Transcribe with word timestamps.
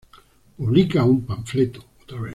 publica 0.57 1.03
un 1.05 1.21
panfleto 1.23 1.81